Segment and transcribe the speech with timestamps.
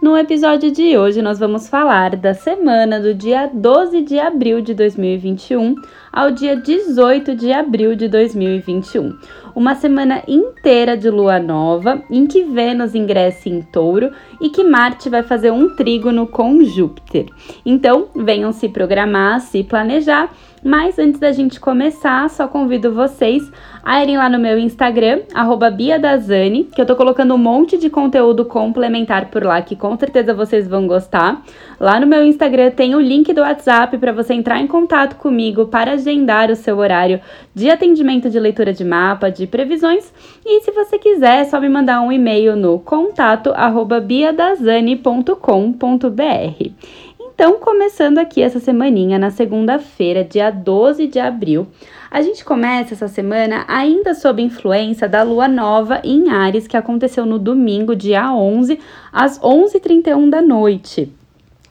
[0.00, 4.72] No episódio de hoje, nós vamos falar da semana do dia 12 de abril de
[4.72, 5.74] 2021
[6.12, 9.18] ao dia 18 de abril de 2021.
[9.56, 15.10] Uma semana inteira de lua nova, em que Vênus ingressa em touro e que Marte
[15.10, 17.26] vai fazer um trígono com Júpiter.
[17.66, 20.30] Então, venham se programar, se planejar
[20.62, 23.50] mas antes da gente começar, só convido vocês
[23.82, 25.20] a irem lá no meu Instagram,
[25.76, 30.34] BiaDazani, que eu tô colocando um monte de conteúdo complementar por lá, que com certeza
[30.34, 31.42] vocês vão gostar.
[31.80, 35.66] Lá no meu Instagram tem o link do WhatsApp para você entrar em contato comigo
[35.66, 37.20] para agendar o seu horário
[37.54, 40.12] de atendimento de leitura de mapa, de previsões.
[40.44, 43.50] E se você quiser, é só me mandar um e-mail no contato
[44.06, 46.72] biadazani.com.br.
[47.20, 51.66] Então, começando aqui essa semaninha, na segunda-feira, dia 12 de abril,
[52.10, 57.26] a gente começa essa semana ainda sob influência da lua nova em Ares, que aconteceu
[57.26, 58.78] no domingo, dia 11,
[59.12, 61.12] às 11h31 da noite.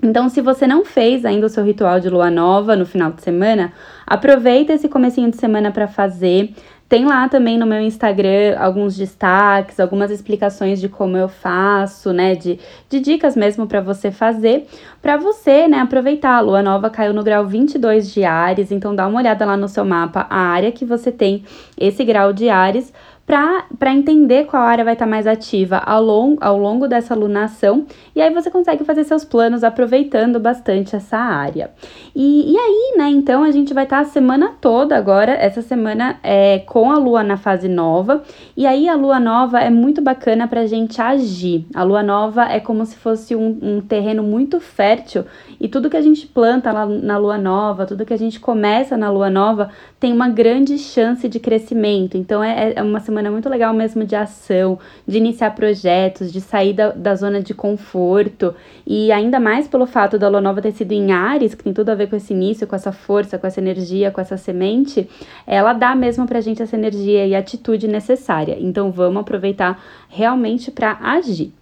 [0.01, 3.23] Então, se você não fez ainda o seu ritual de lua nova no final de
[3.23, 3.73] semana,
[4.05, 6.53] aproveita esse comecinho de semana para fazer.
[6.89, 12.33] Tem lá também no meu Instagram alguns destaques, algumas explicações de como eu faço, né?
[12.33, 14.65] De, de dicas mesmo para você fazer,
[15.01, 16.37] para você, né, aproveitar.
[16.37, 19.67] A lua nova caiu no grau 22 de Ares, então dá uma olhada lá no
[19.67, 21.43] seu mapa, a área que você tem
[21.77, 22.93] esse grau de Ares
[23.27, 27.85] para entender qual área vai estar tá mais ativa ao longo, ao longo dessa lunação,
[28.15, 31.69] e aí você consegue fazer seus planos aproveitando bastante essa área.
[32.15, 35.61] E, e aí, né, então a gente vai estar tá a semana toda agora, essa
[35.61, 38.23] semana é com a lua na fase nova,
[38.55, 41.65] e aí a lua nova é muito bacana para a gente agir.
[41.75, 45.25] A lua nova é como se fosse um, um terreno muito fértil,
[45.59, 48.95] e tudo que a gente planta lá na lua nova, tudo que a gente começa
[48.95, 52.15] na lua nova, tem uma grande chance de crescimento.
[52.15, 56.39] Então é, é uma semana semana muito legal mesmo de ação, de iniciar projetos, de
[56.39, 58.53] sair da, da zona de conforto.
[58.85, 61.89] E ainda mais pelo fato da lua nova ter sido em Ares, que tem tudo
[61.89, 65.09] a ver com esse início, com essa força, com essa energia, com essa semente,
[65.47, 68.55] ela dá mesmo pra gente essa energia e atitude necessária.
[68.59, 71.56] Então vamos aproveitar realmente para agir.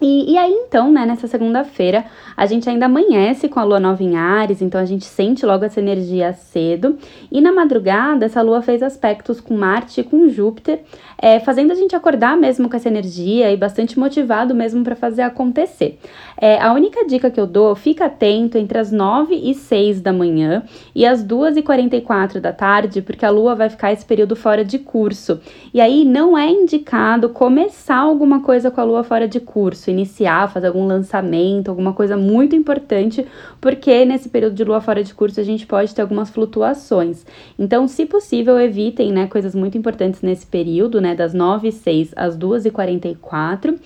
[0.00, 4.02] E, e, aí, então, né, nessa segunda-feira, a gente ainda amanhece com a lua nova
[4.02, 6.96] em Ares, então a gente sente logo essa energia cedo.
[7.30, 10.80] E na madrugada, essa lua fez aspectos com Marte e com Júpiter,
[11.18, 15.22] é, fazendo a gente acordar mesmo com essa energia e bastante motivado mesmo para fazer
[15.22, 15.98] acontecer.
[16.40, 20.12] É, a única dica que eu dou, fica atento entre as 9 e 6 da
[20.12, 20.62] manhã
[20.94, 24.64] e as 2 e 44 da tarde, porque a lua vai ficar esse período fora
[24.64, 25.40] de curso.
[25.74, 30.50] E aí não é indicado começar alguma coisa com a lua fora de curso, iniciar,
[30.52, 33.26] fazer algum lançamento, alguma coisa muito importante,
[33.60, 37.26] porque nesse período de lua fora de curso a gente pode ter algumas flutuações.
[37.58, 42.12] Então, se possível, evitem, né, coisas muito importantes nesse período, né, das 9 e 6
[42.16, 43.78] às 2 e 44.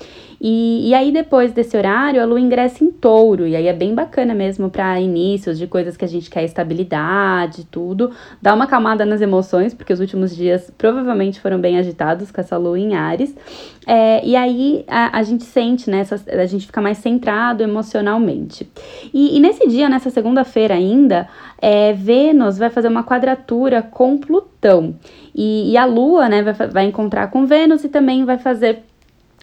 [0.46, 3.94] E, e aí, depois desse horário, a lua ingressa em touro, e aí é bem
[3.94, 8.10] bacana mesmo para inícios de coisas que a gente quer estabilidade, tudo.
[8.42, 12.58] Dá uma calmada nas emoções, porque os últimos dias provavelmente foram bem agitados com essa
[12.58, 13.34] lua em Ares.
[13.86, 18.70] É, e aí a, a, gente sente, né, essa, a gente fica mais centrado emocionalmente.
[19.14, 21.26] E, e nesse dia, nessa segunda-feira ainda,
[21.56, 24.94] é, Vênus vai fazer uma quadratura com Plutão.
[25.34, 28.82] E, e a Lua, né, vai, vai encontrar com Vênus e também vai fazer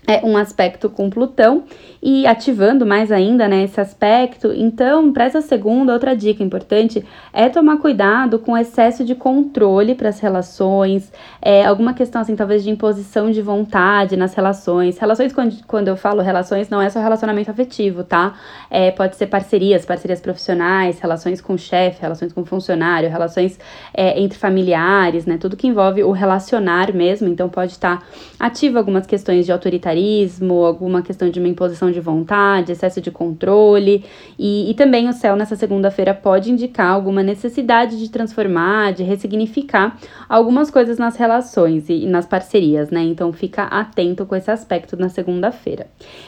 [0.08, 1.64] é, um aspecto com Plutão
[2.02, 4.52] e ativando mais ainda né, esse aspecto.
[4.54, 10.10] Então, para essa segunda, outra dica importante é tomar cuidado com excesso de controle para
[10.10, 14.98] as relações, é, alguma questão assim, talvez de imposição de vontade nas relações.
[14.98, 18.34] Relações, quando, quando eu falo relações, não é só relacionamento afetivo, tá?
[18.70, 23.60] É, pode ser parcerias, parcerias profissionais, relações com chefe, relações com funcionário, relações
[23.94, 25.38] é, entre familiares, né?
[25.38, 27.28] Tudo que envolve o relacionar mesmo.
[27.28, 28.06] Então, pode estar tá
[28.40, 29.52] ativo algumas questões de
[29.92, 34.04] autoritarismo, alguma questão de uma imposição de vontade, excesso de controle.
[34.40, 39.98] E, e também o céu nessa segunda-feira pode indicar alguma necessidade de transformar, de ressignificar
[40.28, 43.02] algumas coisas nas relações e, e nas parcerias, né?
[43.02, 45.88] Então fica atento com esse aspecto na segunda-feira.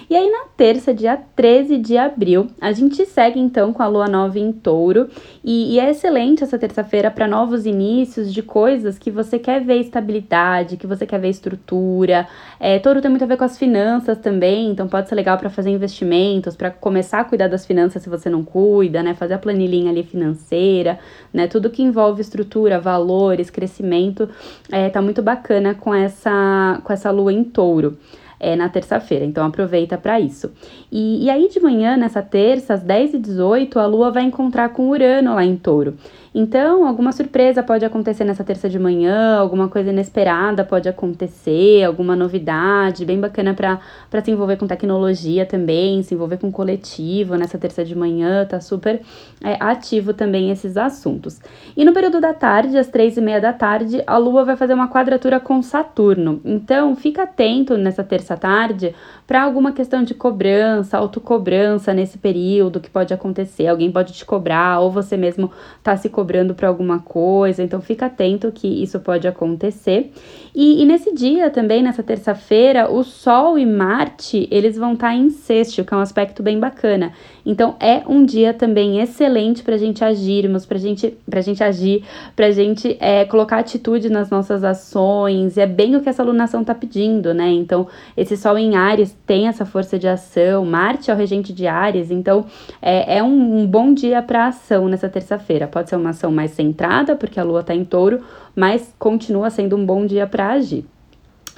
[0.10, 4.08] E aí na terça, dia 13 de abril, a gente segue então com a lua
[4.08, 5.10] nova em touro.
[5.44, 9.80] E, e é excelente essa terça-feira para novos inícios de coisas que você quer ver
[9.80, 12.28] estabilidade, que você quer ver estrutura.
[12.60, 15.50] É, touro tem muito a ver com as finanças também, então pode ser legal para
[15.50, 19.14] fazer investimentos, para começar a cuidar das finanças se você não cuida, né?
[19.14, 21.00] Fazer a planilhinha ali financeira,
[21.32, 21.48] né?
[21.48, 24.28] Tudo que envolve estrutura, valores, crescimento,
[24.72, 27.98] é, tá muito bacana com essa, com essa lua em touro.
[28.44, 29.24] é, na terça-feira.
[29.24, 30.52] Então aproveita para isso.
[30.92, 35.34] E, e aí de manhã, nessa terça, às 10h18, a Lua vai encontrar com Urano
[35.34, 35.96] lá em touro.
[36.36, 42.16] Então, alguma surpresa pode acontecer nessa terça de manhã, alguma coisa inesperada pode acontecer, alguma
[42.16, 47.86] novidade bem bacana para se envolver com tecnologia também, se envolver com coletivo nessa terça
[47.86, 49.00] de manhã, tá super
[49.44, 51.40] é, ativo também esses assuntos.
[51.78, 54.74] E no período da tarde, às três e meia da tarde, a Lua vai fazer
[54.74, 56.42] uma quadratura com Saturno.
[56.44, 58.96] Então, fica atento nessa terça tarde
[59.28, 63.68] para alguma questão de cobrança, autocobrança nesse período que pode acontecer.
[63.68, 65.52] Alguém pode te cobrar, ou você mesmo
[65.84, 66.23] tá se cobrando
[66.54, 67.64] para alguma coisa.
[67.64, 70.12] Então, fica atento que isso pode acontecer.
[70.56, 75.16] E, e nesse dia também, nessa terça-feira, o Sol e Marte eles vão estar tá
[75.16, 77.12] em sexto, que é um aspecto bem bacana.
[77.46, 82.04] Então, é um dia também excelente para a gente agirmos, para gente, a gente agir,
[82.36, 85.58] para a gente é, colocar atitude nas nossas ações.
[85.58, 87.50] É bem o que essa alunação está pedindo, né?
[87.52, 91.68] Então, esse Sol em Ares tem essa força de ação, Marte é o regente de
[91.68, 92.46] Ares, então
[92.82, 95.68] é, é um, um bom dia para ação nessa terça-feira.
[95.68, 98.22] Pode ser uma mais centrada, porque a Lua está em touro,
[98.56, 100.86] mas continua sendo um bom dia para agir.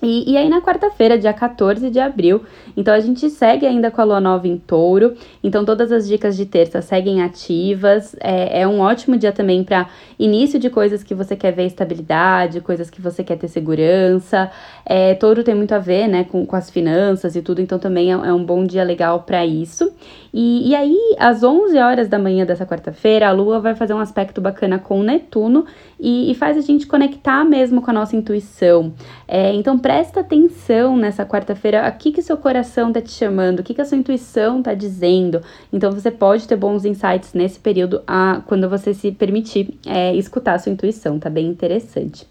[0.02, 2.44] E, e aí na quarta-feira, dia 14 de abril,
[2.76, 5.14] então a gente segue ainda com a lua nova em touro.
[5.44, 8.16] Então todas as dicas de terça seguem ativas.
[8.20, 9.88] É, é um ótimo dia também para
[10.20, 14.52] início de coisas que você quer ver estabilidade, coisas que você quer ter segurança.
[14.86, 18.12] É, touro tem muito a ver né, com, com as finanças e tudo, então também
[18.12, 19.92] é, é um bom dia legal para isso.
[20.38, 24.00] E, e aí, às 11 horas da manhã dessa quarta-feira, a Lua vai fazer um
[24.00, 25.66] aspecto bacana com Netuno
[26.06, 28.94] e, e faz a gente conectar mesmo com a nossa intuição.
[29.28, 33.74] É, então, presta atenção nessa quarta-feira, o que, seu coração tá te chamando, o que,
[33.74, 35.42] que a sua intuição tá dizendo.
[35.74, 40.54] Então, você pode ter bons insights nesse período a, quando você se permitir é, escutar
[40.54, 42.28] a sua intuição, tá bem interessante.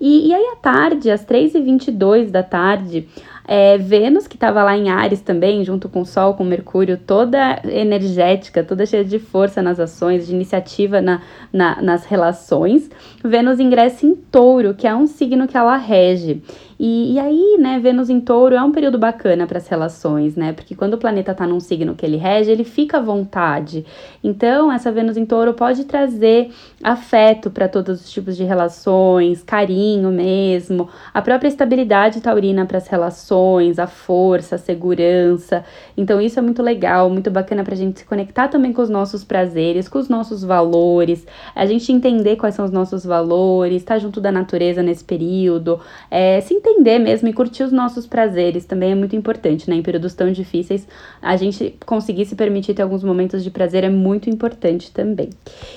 [0.00, 3.08] E, e aí, à tarde, às 3h22 da tarde,
[3.46, 7.60] é, Vênus, que estava lá em Ares também, junto com o Sol, com Mercúrio, toda
[7.64, 11.22] energética, toda cheia de força nas ações, de iniciativa na,
[11.52, 12.90] na, nas relações.
[13.24, 16.42] Vênus ingressa em Touro, que é um signo que ela rege.
[16.78, 20.52] E, e aí, né, Vênus em touro é um período bacana para as relações, né?
[20.52, 23.86] Porque quando o planeta está num signo que ele rege, ele fica à vontade.
[24.22, 26.50] Então, essa Vênus em touro pode trazer
[26.82, 32.88] afeto para todos os tipos de relações, carinho mesmo, a própria estabilidade taurina para as
[32.88, 35.64] relações, a força, a segurança.
[35.96, 38.90] Então, isso é muito legal, muito bacana para a gente se conectar também com os
[38.90, 43.94] nossos prazeres, com os nossos valores, a gente entender quais são os nossos valores, estar
[43.94, 45.80] tá junto da natureza nesse período,
[46.10, 49.76] é, se entender mesmo e curtir os nossos prazeres também é muito importante, né?
[49.76, 50.86] Em períodos tão difíceis,
[51.22, 55.30] a gente conseguir se permitir ter alguns momentos de prazer é muito importante também.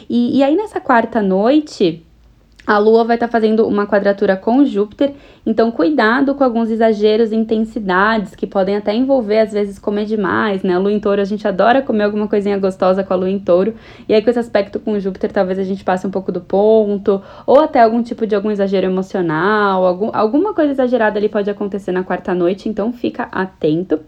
[0.10, 2.06] E, e aí nessa quarta noite
[2.70, 5.14] a Lua vai estar tá fazendo uma quadratura com Júpiter,
[5.44, 10.62] então cuidado com alguns exageros e intensidades que podem até envolver, às vezes, comer demais,
[10.62, 10.76] né?
[10.76, 13.40] A Lua em touro, a gente adora comer alguma coisinha gostosa com a Lua em
[13.40, 13.74] touro,
[14.08, 17.20] e aí com esse aspecto com Júpiter, talvez a gente passe um pouco do ponto,
[17.48, 21.92] ou até algum tipo de algum exagero emocional, algum, alguma coisa exagerada ali pode acontecer
[21.92, 24.00] na quarta noite, então fica atento.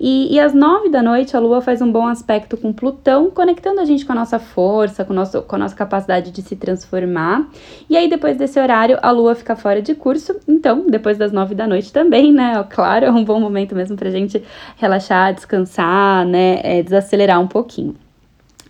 [0.00, 3.82] E, e às nove da noite, a Lua faz um bom aspecto com Plutão, conectando
[3.82, 7.46] a gente com a nossa força, com, nosso, com a nossa capacidade de se transformar.
[7.88, 10.40] E aí, depois desse horário, a Lua fica fora de curso.
[10.48, 12.64] Então, depois das nove da noite também, né?
[12.70, 14.42] Claro, é um bom momento mesmo pra gente
[14.78, 16.60] relaxar, descansar, né?
[16.62, 17.94] É, desacelerar um pouquinho.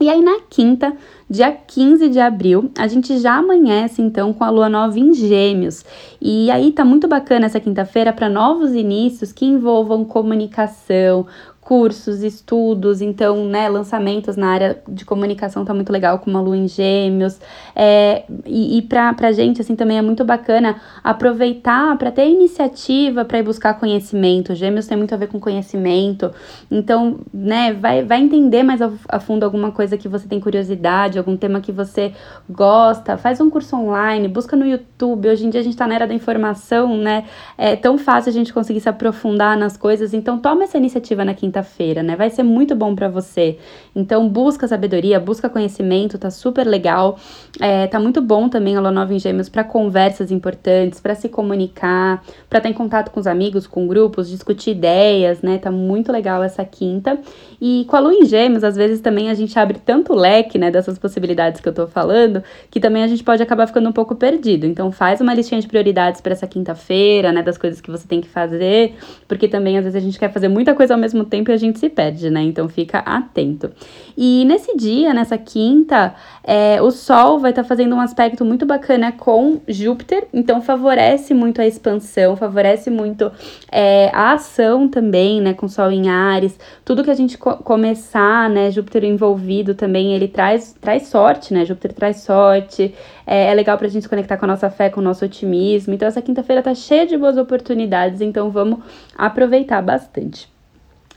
[0.02, 0.96] E aí, na quinta,
[1.28, 5.84] dia 15 de abril, a gente já amanhece então com a lua nova em Gêmeos.
[6.18, 11.26] E aí tá muito bacana essa quinta-feira para novos inícios que envolvam comunicação,
[11.60, 16.56] cursos, estudos, então, né, lançamentos na área de comunicação tá muito legal, com uma lua
[16.56, 17.38] em gêmeos,
[17.76, 23.24] é, e, e pra, pra gente, assim, também é muito bacana aproveitar para ter iniciativa
[23.24, 26.32] para ir buscar conhecimento, gêmeos tem muito a ver com conhecimento,
[26.70, 31.18] então, né, vai, vai entender mais a, a fundo alguma coisa que você tem curiosidade,
[31.18, 32.12] algum tema que você
[32.48, 35.94] gosta, faz um curso online, busca no YouTube, hoje em dia a gente tá na
[35.94, 37.24] era da informação, né,
[37.58, 41.34] é tão fácil a gente conseguir se aprofundar nas coisas, então toma essa iniciativa na
[41.34, 42.14] quinta quinta-feira, né?
[42.14, 43.58] Vai ser muito bom para você.
[43.94, 47.18] Então, busca sabedoria, busca conhecimento, tá super legal.
[47.58, 51.28] É, tá muito bom também a Lua Nova em Gêmeos para conversas importantes, para se
[51.28, 55.58] comunicar, para estar em contato com os amigos, com grupos, discutir ideias, né?
[55.58, 57.18] Tá muito legal essa quinta.
[57.60, 60.70] E com a Lua em Gêmeos, às vezes também a gente abre tanto leque, né,
[60.70, 64.14] dessas possibilidades que eu tô falando, que também a gente pode acabar ficando um pouco
[64.14, 64.66] perdido.
[64.66, 68.20] Então, faz uma listinha de prioridades para essa quinta-feira, né, das coisas que você tem
[68.20, 68.94] que fazer,
[69.26, 71.54] porque também às vezes a gente quer fazer muita coisa ao mesmo tempo tempo e
[71.54, 72.42] a gente se perde, né?
[72.42, 73.70] Então fica atento.
[74.16, 78.66] E nesse dia, nessa quinta, é, o Sol vai estar tá fazendo um aspecto muito
[78.66, 83.32] bacana com Júpiter, então favorece muito a expansão, favorece muito
[83.72, 85.54] é, a ação também, né?
[85.54, 88.70] Com Sol em Ares, tudo que a gente co começar, né?
[88.70, 91.64] Júpiter envolvido também, ele traz, traz sorte, né?
[91.64, 92.94] Júpiter traz sorte,
[93.26, 95.94] é, é legal pra gente se conectar com a nossa fé, com o nosso otimismo.
[95.94, 98.80] Então, essa quinta-feira tá cheia de boas oportunidades, então vamos
[99.16, 100.59] aproveitar bastante.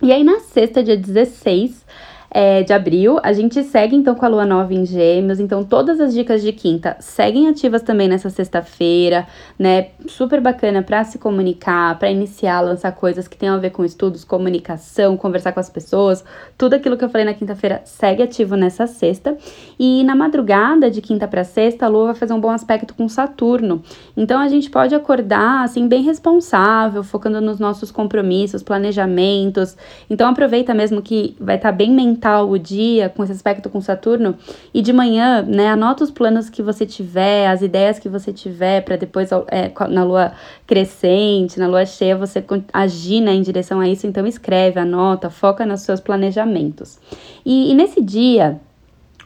[0.03, 1.85] E aí, na sexta, dia 16,
[2.33, 3.19] é, de abril.
[3.21, 6.51] A gente segue então com a lua nova em Gêmeos, então todas as dicas de
[6.51, 9.89] quinta seguem ativas também nessa sexta-feira, né?
[10.07, 14.23] Super bacana para se comunicar, para iniciar, lançar coisas que tenham a ver com estudos,
[14.23, 16.25] comunicação, conversar com as pessoas.
[16.57, 19.37] Tudo aquilo que eu falei na quinta-feira segue ativo nessa sexta.
[19.77, 23.07] E na madrugada de quinta para sexta, a lua vai fazer um bom aspecto com
[23.07, 23.83] Saturno.
[24.17, 29.77] Então a gente pode acordar assim bem responsável, focando nos nossos compromissos, planejamentos.
[30.09, 33.81] Então aproveita mesmo que vai estar tá bem mental o dia com esse aspecto com
[33.81, 34.35] Saturno
[34.73, 38.81] e de manhã, né, anota os planos que você tiver, as ideias que você tiver
[38.81, 40.31] para depois é, na lua
[40.65, 44.07] crescente, na lua cheia, você agir né, em direção a isso.
[44.07, 46.99] Então escreve, anota, foca nos seus planejamentos.
[47.45, 48.59] E, e nesse dia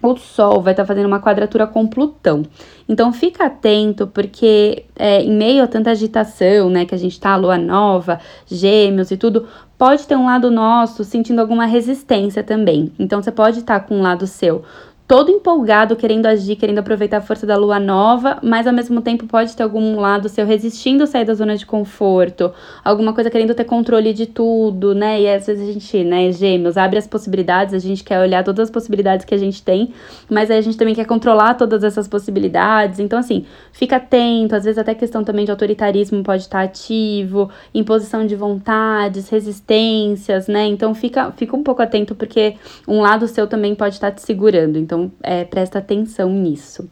[0.01, 2.43] o Sol vai estar tá fazendo uma quadratura com Plutão.
[2.87, 7.35] Então fica atento, porque é, em meio a tanta agitação, né, que a gente tá,
[7.35, 12.91] lua nova, gêmeos e tudo, pode ter um lado nosso sentindo alguma resistência também.
[12.97, 14.63] Então você pode estar com um lado seu
[15.07, 19.25] todo empolgado, querendo agir, querendo aproveitar a força da lua nova, mas ao mesmo tempo
[19.25, 22.51] pode ter algum lado seu resistindo sair da zona de conforto,
[22.83, 25.21] alguma coisa querendo ter controle de tudo, né?
[25.21, 28.63] E às vezes a gente, né, gêmeos, abre as possibilidades, a gente quer olhar todas
[28.63, 29.93] as possibilidades que a gente tem,
[30.29, 32.99] mas aí a gente também quer controlar todas essas possibilidades.
[32.99, 38.27] Então, assim, fica atento, às vezes até questão também de autoritarismo pode estar ativo, imposição
[38.27, 40.65] de vontades, resistências, né?
[40.65, 44.77] Então fica, fica um pouco atento, porque um lado seu também pode estar te segurando.
[44.77, 46.89] Então, então é, presta atenção nisso.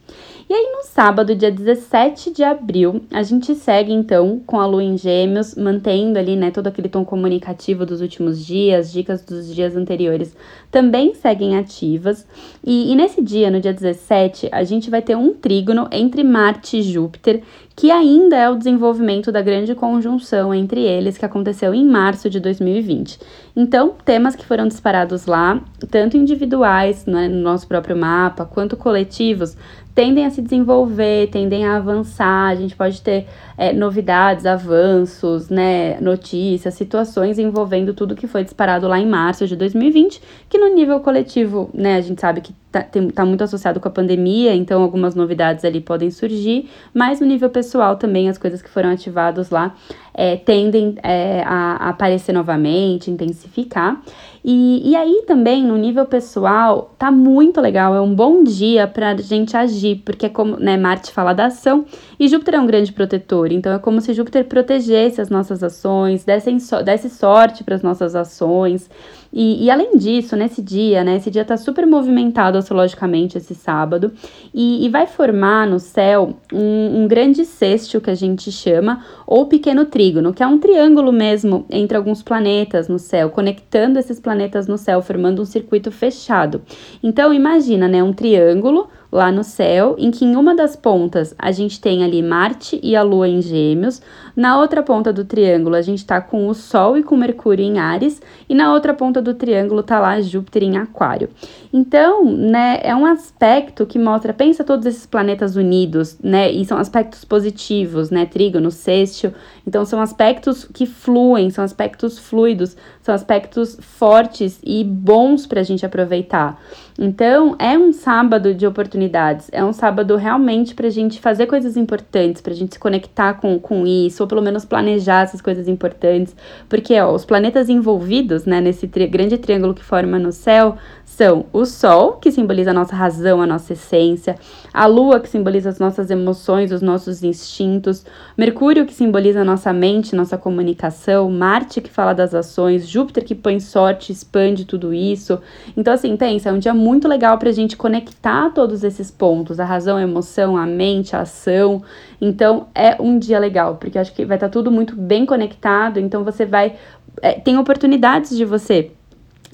[0.48, 4.84] E aí, no sábado, dia 17 de abril, a gente segue então com a lua
[4.84, 9.74] em Gêmeos, mantendo ali, né, todo aquele tom comunicativo dos últimos dias, dicas dos dias
[9.74, 10.36] anteriores
[10.70, 12.24] também seguem ativas.
[12.64, 16.76] E, e nesse dia, no dia 17, a gente vai ter um trígono entre Marte
[16.76, 17.42] e Júpiter,
[17.74, 22.38] que ainda é o desenvolvimento da grande conjunção entre eles que aconteceu em março de
[22.38, 23.18] 2020.
[23.56, 25.60] Então, temas que foram disparados lá,
[25.90, 29.56] tanto individuais né, no nosso próprio mapa, quanto coletivos,
[29.96, 33.26] tendem a se desenvolver, tendem a avançar, a gente pode ter
[33.56, 39.56] é, novidades, avanços, né, notícias, situações envolvendo tudo que foi disparado lá em março de
[39.56, 43.80] 2020, que no nível coletivo, né, a gente sabe que tá, tem, tá muito associado
[43.80, 48.38] com a pandemia, então algumas novidades ali podem surgir, mas no nível pessoal também as
[48.38, 49.74] coisas que foram ativadas lá
[50.12, 54.00] é, tendem é, a, aparecer novamente, intensificar.
[54.48, 59.16] E, e aí também, no nível pessoal, tá muito legal, é um bom dia pra
[59.16, 61.84] gente agir, porque é como, né, Marte fala da ação
[62.18, 66.24] e Júpiter é um grande protetor, então é como se Júpiter protegesse as nossas ações,
[66.24, 66.50] desse,
[66.84, 68.88] desse sorte para as nossas ações.
[69.32, 74.12] E, e, além disso, nesse dia, né, esse dia tá super movimentado astrologicamente, esse sábado,
[74.54, 79.46] e, e vai formar no céu um, um grande sexto que a gente chama, ou
[79.46, 84.66] pequeno trígono, que é um triângulo mesmo entre alguns planetas no céu, conectando esses planetas
[84.66, 86.62] no céu, formando um circuito fechado.
[87.02, 91.50] Então, imagina, né, um triângulo lá no céu, em que em uma das pontas a
[91.50, 94.00] gente tem ali Marte e a Lua em Gêmeos,
[94.36, 97.78] na outra ponta do triângulo a gente tá com o Sol e com Mercúrio em
[97.78, 101.30] Ares, e na outra ponta do triângulo tá lá Júpiter em Aquário.
[101.72, 106.76] Então, né, é um aspecto que mostra, pensa todos esses planetas unidos, né, e são
[106.76, 109.32] aspectos positivos, né, trígono, sextil,
[109.66, 112.76] então são aspectos que fluem, são aspectos fluidos,
[113.06, 116.60] são aspectos fortes e bons para a gente aproveitar.
[116.98, 121.76] Então, é um sábado de oportunidades, é um sábado realmente para a gente fazer coisas
[121.76, 125.68] importantes, para a gente se conectar com, com isso, ou pelo menos planejar essas coisas
[125.68, 126.34] importantes,
[126.68, 130.76] porque ó, os planetas envolvidos né, nesse tri grande triângulo que forma no céu
[131.16, 134.36] são o Sol, que simboliza a nossa razão, a nossa essência,
[134.70, 138.04] a Lua, que simboliza as nossas emoções, os nossos instintos,
[138.36, 143.34] Mercúrio, que simboliza a nossa mente, nossa comunicação, Marte, que fala das ações, Júpiter, que
[143.34, 145.40] põe sorte, expande tudo isso.
[145.74, 149.58] Então, assim, pensa, é um dia muito legal para a gente conectar todos esses pontos,
[149.58, 151.82] a razão, a emoção, a mente, a ação.
[152.20, 155.98] Então, é um dia legal, porque acho que vai estar tá tudo muito bem conectado,
[155.98, 156.76] então você vai.
[157.22, 158.92] É, tem oportunidades de você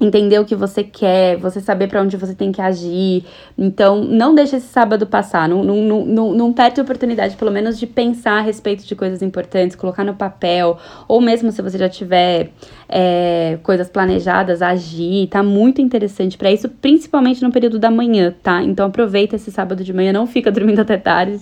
[0.04, 3.24] entender o que você quer, você saber para onde você tem que agir.
[3.56, 7.78] Então, não deixe esse sábado passar, não, não, não, não perde a oportunidade, pelo menos,
[7.78, 11.88] de pensar a respeito de coisas importantes, colocar no papel, ou mesmo se você já
[11.88, 12.50] tiver
[12.88, 18.62] é, coisas planejadas, agir, tá muito interessante para isso, principalmente no período da manhã, tá?
[18.62, 21.40] Então, aproveita esse sábado de manhã, não fica dormindo até tarde,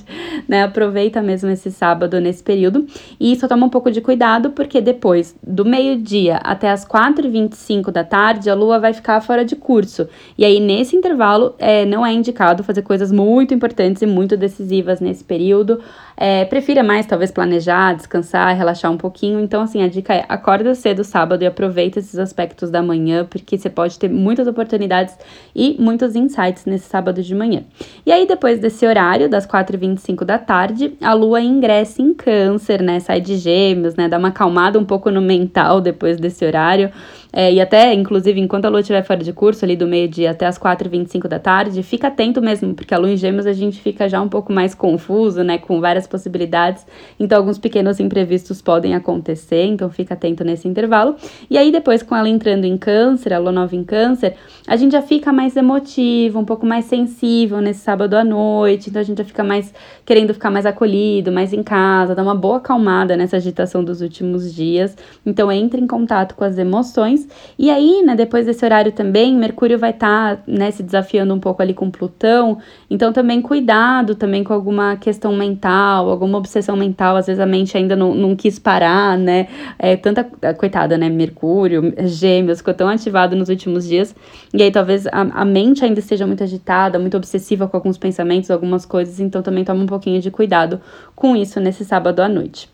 [0.49, 0.65] né?
[0.65, 2.87] Aproveita mesmo esse sábado nesse período
[3.19, 8.05] e só toma um pouco de cuidado, porque depois do meio-dia até as 4h25 da
[8.05, 10.09] tarde, a lua vai ficar fora de curso.
[10.37, 15.01] E aí, nesse intervalo, é, não é indicado fazer coisas muito importantes e muito decisivas
[15.01, 15.81] nesse período.
[16.23, 19.41] É, prefira mais, talvez, planejar, descansar, relaxar um pouquinho.
[19.41, 23.57] Então, assim, a dica é acorda cedo sábado e aproveita esses aspectos da manhã, porque
[23.57, 25.17] você pode ter muitas oportunidades
[25.57, 27.63] e muitos insights nesse sábado de manhã.
[28.05, 33.01] E aí, depois desse horário, das 4h25 da tarde, a lua ingressa em câncer, né?
[33.01, 34.07] Sai de gêmeos, né?
[34.07, 36.91] Dá uma acalmada um pouco no mental depois desse horário.
[37.33, 40.47] É, e até, inclusive, enquanto a lua estiver fora de curso, ali do meio-dia até
[40.47, 44.09] as 4h25 da tarde, fica atento mesmo, porque a lua em gêmeos a gente fica
[44.09, 45.57] já um pouco mais confuso, né?
[45.57, 46.85] Com várias possibilidades.
[47.19, 51.15] Então, alguns pequenos imprevistos podem acontecer, então fica atento nesse intervalo.
[51.49, 54.35] E aí, depois, com ela entrando em câncer, a lua nova em câncer,
[54.67, 58.91] a gente já fica mais emotivo, um pouco mais sensível nesse sábado à noite.
[58.91, 59.73] Então, a gente já fica mais
[60.05, 64.53] querendo ficar mais acolhido, mais em casa, dar uma boa acalmada nessa agitação dos últimos
[64.53, 64.97] dias.
[65.25, 69.79] Então, entre em contato com as emoções e aí, né, depois desse horário também, Mercúrio
[69.79, 72.59] vai estar, tá, né, se desafiando um pouco ali com Plutão.
[72.89, 77.17] Então, também cuidado também com alguma questão mental, alguma obsessão mental.
[77.17, 79.49] Às vezes a mente ainda não, não quis parar, né?
[79.79, 81.09] É, tanta, coitada, né?
[81.09, 84.15] Mercúrio, Gêmeos, ficou tão ativado nos últimos dias.
[84.55, 88.51] E aí, talvez a, a mente ainda esteja muito agitada, muito obsessiva com alguns pensamentos,
[88.51, 89.21] algumas coisas.
[89.21, 90.81] Então, também toma um pouquinho de cuidado
[91.15, 92.69] com isso nesse sábado à noite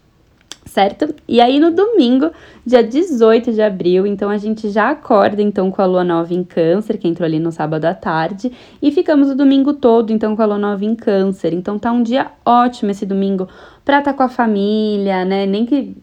[0.67, 1.15] certo?
[1.27, 2.31] E aí no domingo,
[2.65, 6.45] dia 18 de abril, então a gente já acorda então com a lua nova em
[6.45, 10.43] câncer, que entrou ali no sábado à tarde, e ficamos o domingo todo então com
[10.43, 11.55] a lua nova em câncer.
[11.55, 13.49] Então tá um dia ótimo esse domingo
[13.87, 15.47] para estar tá com a família, né?
[15.47, 15.97] Nem que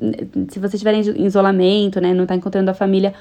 [0.48, 3.14] se você estiver em isolamento, né, não tá encontrando a família,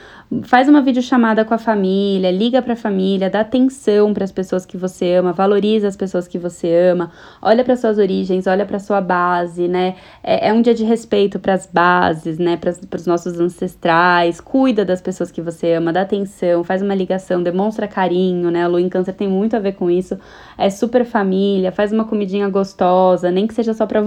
[0.44, 4.64] faz uma videochamada com a família, liga para a família, dá atenção para as pessoas
[4.64, 7.10] que você ama, valoriza as pessoas que você ama,
[7.42, 9.96] olha para suas origens, olha para sua base, né?
[10.22, 14.84] É, é, um dia de respeito para as bases, né, para os nossos ancestrais, cuida
[14.84, 18.62] das pessoas que você ama, dá atenção, faz uma ligação, demonstra carinho, né?
[18.62, 20.16] A lua em câncer tem muito a ver com isso.
[20.56, 24.00] É super família, faz uma comidinha gostosa, nem que seja só para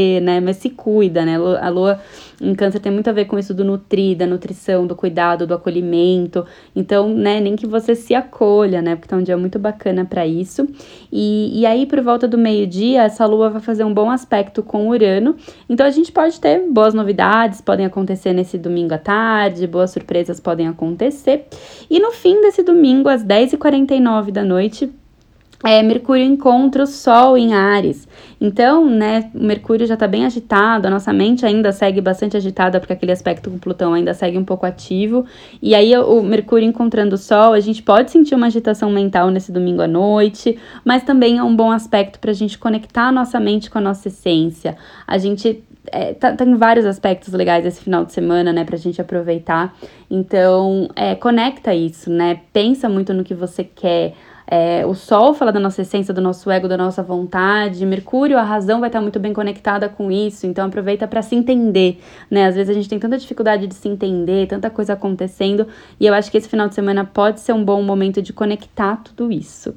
[0.00, 0.40] você né?
[0.40, 1.36] Mas se cuida, né?
[1.60, 2.00] A lua
[2.40, 5.54] em câncer tem muito a ver com isso do nutrir, da nutrição, do cuidado, do
[5.54, 6.46] acolhimento.
[6.74, 8.96] Então, né, nem que você se acolha, né?
[8.96, 10.66] Porque tá um dia muito bacana para isso.
[11.12, 14.88] E, e aí, por volta do meio-dia, essa lua vai fazer um bom aspecto com
[14.88, 15.36] Urano.
[15.68, 20.40] Então, a gente pode ter boas novidades, podem acontecer nesse domingo à tarde, boas surpresas
[20.40, 21.46] podem acontecer.
[21.90, 24.90] E no fim desse domingo, às 10h49 da noite,
[25.62, 28.08] é, Mercúrio encontra o Sol em Ares.
[28.40, 32.80] Então, né, o Mercúrio já está bem agitado, a nossa mente ainda segue bastante agitada,
[32.80, 35.26] porque aquele aspecto com Plutão ainda segue um pouco ativo.
[35.60, 39.52] E aí, o Mercúrio encontrando o Sol, a gente pode sentir uma agitação mental nesse
[39.52, 43.38] domingo à noite, mas também é um bom aspecto para a gente conectar a nossa
[43.38, 44.76] mente com a nossa essência.
[45.06, 49.00] A gente é, tá, tem vários aspectos legais esse final de semana, né, pra gente
[49.00, 49.74] aproveitar.
[50.10, 52.40] Então, é, conecta isso, né?
[52.52, 54.14] Pensa muito no que você quer.
[54.50, 57.86] É, o Sol fala da nossa essência, do nosso ego, da nossa vontade.
[57.86, 60.44] Mercúrio, a razão vai estar muito bem conectada com isso.
[60.44, 62.46] Então aproveita para se entender, né?
[62.46, 65.68] Às vezes a gente tem tanta dificuldade de se entender, tanta coisa acontecendo,
[66.00, 68.96] e eu acho que esse final de semana pode ser um bom momento de conectar
[69.04, 69.74] tudo isso.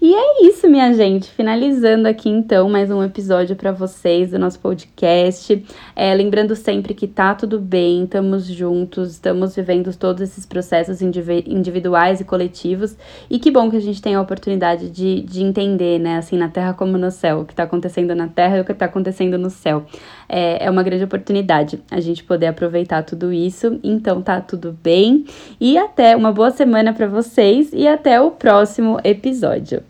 [0.00, 1.30] E é isso, minha gente.
[1.30, 5.62] Finalizando aqui então mais um episódio para vocês do nosso podcast.
[5.94, 12.20] É, lembrando sempre que tá tudo bem, estamos juntos, estamos vivendo todos esses processos individuais
[12.20, 12.96] e coletivos,
[13.28, 16.48] e que bom que a gente tem a oportunidade de, de entender, né, assim, na
[16.48, 19.36] Terra como no céu, o que está acontecendo na Terra e o que está acontecendo
[19.36, 19.84] no céu.
[20.28, 23.80] É, é uma grande oportunidade a gente poder aproveitar tudo isso.
[23.82, 25.24] Então tá tudo bem.
[25.60, 29.82] E até uma boa semana para vocês e até o próximo episódio.